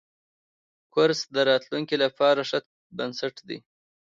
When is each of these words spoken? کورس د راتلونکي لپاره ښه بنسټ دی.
کورس 0.93 1.19
د 1.35 1.37
راتلونکي 1.49 1.95
لپاره 2.03 2.41
ښه 2.49 2.59
بنسټ 2.97 3.35
دی. 3.47 3.57